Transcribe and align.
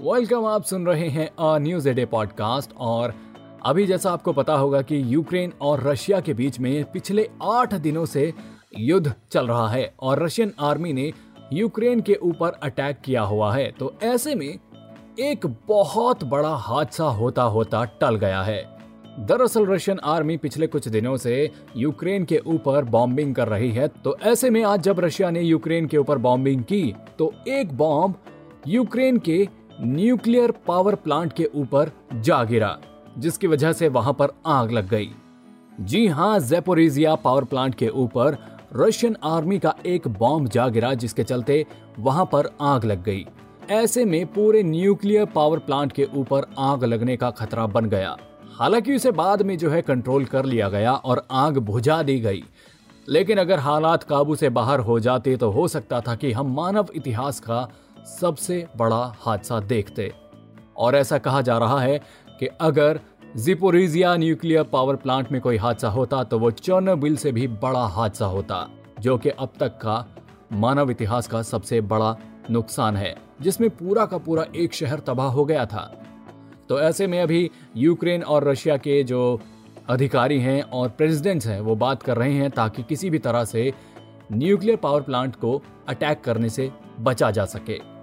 Welcome 0.00 0.44
आप 0.44 0.62
सुन 0.62 0.86
रहे 0.86 1.08
हैं 1.08 1.26
अ 1.38 1.58
न्यूज़ 1.58 1.88
डे 1.88 2.04
पॉडकास्ट 2.04 2.70
और 2.76 3.14
अभी 3.66 3.86
जैसा 3.86 4.10
आपको 4.10 4.32
पता 4.32 4.54
होगा 4.54 4.80
कि 4.82 5.00
यूक्रेन 5.14 5.52
और 5.60 5.82
रशिया 5.82 6.20
के 6.20 6.34
बीच 6.34 6.58
में 6.60 6.84
पिछले 6.84 7.28
आठ 7.42 7.74
दिनों 7.74 8.04
से 8.06 8.32
युद्ध 8.78 9.14
चल 9.32 9.46
रहा 9.46 9.68
है 9.68 9.94
और 10.00 10.22
रशियन 10.22 10.52
आर्मी 10.60 10.92
ने 10.92 11.12
यूक्रेन 11.52 12.00
के 12.00 12.14
ऊपर 12.14 12.48
अटैक 12.62 13.00
किया 13.04 13.22
हुआ 13.22 13.54
है। 13.54 13.70
तो 13.70 13.94
ऐसे 14.02 14.34
में 14.34 14.58
एक 15.20 15.46
बहुत 15.68 16.24
बड़ा 16.24 16.54
हादसा 16.56 17.04
होता 17.04 17.42
होता 17.42 17.84
टल 18.00 18.16
गया 18.16 18.42
है। 18.42 18.62
दरअसल 19.20 19.66
रशियन 19.66 19.98
आर्मी 20.04 20.36
पिछले 20.36 20.66
कुछ 20.66 20.88
दिनों 20.88 21.16
से 21.16 21.50
यूक्रेन 21.76 22.24
के 22.24 22.38
ऊपर 22.46 22.84
बॉम्बिंग 22.84 23.34
कर 23.34 23.48
रही 23.48 23.70
है। 23.70 23.88
तो 23.88 24.16
ऐसे 24.22 24.50
में 24.50 24.64
आज 24.64 24.80
जब 24.80 25.00
रशिया 25.00 25.30
ने 25.30 25.40
यूक्रेन 25.40 25.86
के 25.86 25.98
ऊपर 25.98 26.18
बॉम्बिंग 26.18 26.62
की 26.62 26.94
तो 27.18 27.32
एक 27.48 27.72
बॉम्ब 27.72 28.14
यूक्रेन 28.68 29.18
के 29.18 29.46
न्यूक्लियर 29.80 30.50
पावर 30.50 30.94
प्लांट 30.94 31.32
के 31.32 31.44
ऊपर 31.54 31.90
जा 32.14 32.44
गिरा, 32.44 32.78
जिसकी 33.18 33.46
वजह 33.46 33.72
से 33.72 33.88
वहाँ 33.88 34.12
पर 34.12 34.28
आग 34.46 34.70
लग 34.70 34.88
गई। 34.88 35.10
जी 35.80 36.06
हाँ 36.06 36.40
जेपोरिजिया 36.40 37.14
पावर 37.14 37.44
प्लांट 37.44 37.74
के 37.74 37.88
ऊपर 37.88 38.36
रशियन 38.76 39.16
आर्मी 39.24 39.58
का 39.58 39.74
एक 39.86 40.08
बॉम्ब 40.08 40.48
जा 40.48 40.68
गिरा, 40.68 40.94
जिसके 40.94 41.24
चलते 41.24 41.66
वहाँ 41.98 42.28
पर 42.32 42.56
आग 42.60 42.84
लग 42.84 43.02
गई। 43.02 43.26
ऐसे 43.70 44.04
में 44.04 44.26
पूरे 44.26 44.62
न्यूक्लियर 44.62 45.24
पावर 45.24 45.58
प्लांट 45.58 45.92
के 45.92 46.08
ऊपर 46.14 46.42
आग 46.58 46.84
लगने 46.84 47.16
का 47.16 47.30
खतरा 47.30 47.66
बन 47.66 47.84
गया। 47.84 48.16
हालाँकि 48.58 48.96
उसे 48.96 49.10
बाद 49.10 49.42
में 49.42 49.58
जो 49.58 49.70
है 49.70 49.82
कंट्रोल 49.82 50.24
कर 50.24 50.44
लिया 50.44 50.68
गया 50.68 50.92
और 50.92 51.26
आग 51.30 51.58
बुझा 51.58 52.02
दी 52.02 52.20
गई। 52.20 52.44
लेकिन 53.08 53.38
अगर 53.38 53.58
हालात 53.58 54.02
काबू 54.02 54.34
से 54.34 54.48
बाहर 54.48 54.80
हो 54.80 55.00
जाते 55.00 55.36
तो 55.36 55.50
हो 55.50 55.68
सकता 55.68 56.00
था 56.00 56.14
कि 56.14 56.32
हम 56.32 56.54
मानव 56.54 56.86
इतिहास 56.94 57.40
का 57.40 57.68
सबसे 58.04 58.66
बड़ा 58.76 59.14
हादसा 59.18 59.60
देखते। 59.60 60.12
और 60.76 60.94
ऐसा 60.96 61.18
कहा 61.18 61.40
जा 61.40 61.58
रहा 61.58 61.80
है 61.80 61.98
कि 62.40 62.46
अगर 62.60 63.00
जिपोरिजिया 63.36 64.14
न्यूक्लियर 64.16 64.62
पावर 64.62 64.96
प्लांट 64.96 65.30
में 65.32 65.40
कोई 65.40 65.56
हादसा 65.56 65.88
होता 65.88 66.22
तो 66.24 66.38
वो 66.38 66.50
चर्नोबिल 66.50 67.16
से 67.16 67.32
भी 67.32 67.46
बड़ा 67.48 67.86
हादसा 67.86 68.26
होता, 68.26 68.68
जो 69.00 69.16
कि 69.18 69.28
अब 69.28 69.52
तक 69.60 69.78
का 69.78 70.04
मानव 70.52 70.90
इतिहास 70.90 71.26
का 71.26 71.42
सबसे 71.42 71.80
बड़ा 71.80 72.16
नुकसान 72.50 72.96
है, 72.96 73.14
जिसमें 73.40 73.68
पूरा 73.70 74.06
का 74.06 74.18
पूरा 74.18 74.44
एक 74.56 74.74
शहर 74.74 75.00
तबाह 75.00 75.28
हो 75.28 75.44
गया 75.44 75.64
था। 75.66 75.90
तो 76.68 76.80
ऐसे 76.80 77.06
में 77.06 77.20
अभी 77.20 77.50
यूक्रेन 77.76 78.22
और 78.22 78.48
रशिया 78.48 78.76
के 78.76 79.02
जो 79.02 79.40
अधिकारी 79.88 80.38
हैं 80.40 80.62
और 80.62 80.88
प्रेसिडेंट्स 80.88 81.46
हैं, 81.46 81.60
वो 81.60 81.74
बात 81.76 82.02
कर 82.02 82.16
रहे 82.16 82.32
हैं 82.32 82.50
ताकि 82.50 82.82
किसी 82.82 83.10
भी 83.10 83.18
तरह 83.18 83.44
से 83.44 83.72
न्यूक्लियर 84.32 84.76
पावर 84.76 85.00
प्लांट 85.00 85.36
को 85.36 85.60
अटैक 85.88 86.20
करने 86.24 86.48
से 86.48 86.70
बचा 87.00 87.30
जा 87.30 87.44
सके। 87.44 87.93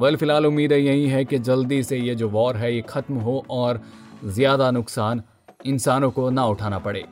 वेल 0.00 0.16
फ़िलहाल 0.16 0.46
उम्मीद 0.46 0.72
है 0.72 0.80
यही 0.80 1.06
है 1.08 1.24
कि 1.24 1.38
जल्दी 1.38 1.82
से 1.82 1.96
ये 1.98 2.14
जो 2.14 2.28
वॉर 2.28 2.56
है, 2.56 2.74
ये 2.74 2.82
खत्म 2.88 3.14
हो 3.16 3.44
और 3.50 3.80
ज़्यादा 4.26 4.70
नुकसान 4.70 5.22
इंसानों 5.66 6.10
को 6.10 6.28
ना 6.30 6.44
उठाना 6.46 6.78
पड़े। 6.78 7.04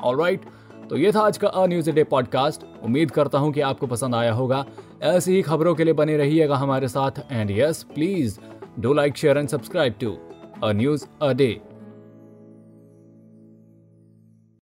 ऑल 0.00 0.20
राइट 0.20 0.44
तो 0.90 0.96
ये 0.96 1.12
था 1.12 1.20
आज 1.20 1.38
का 1.38 1.48
अ 1.48 1.66
न्यूज़ 1.66 1.90
डे 1.90 2.04
पॉडकास्ट 2.04 2.64
उम्मीद 2.84 3.10
करता 3.10 3.38
हूँ 3.38 3.52
कि 3.52 3.60
आपको 3.62 3.86
पसंद 3.86 4.14
आया 4.14 4.32
होगा। 4.32 4.64
ऐसी 5.02 5.34
ही 5.34 5.42
खबरों 5.42 5.74
के 5.74 5.84
लिए 5.84 5.94
बने 5.94 6.16
रहिएगा 6.16 6.56
हमारे 6.56 6.88
साथ। 6.88 7.20
And 7.32 7.50
yes 7.50 7.82
please 7.94 8.38
do 8.80 8.92
like 8.92 9.16
share 9.16 9.38
and 9.38 9.48
subscribe 9.48 9.94
to 10.00 10.16
a 10.64 10.72
news 10.72 11.06
a 11.22 11.32
day 11.32 11.60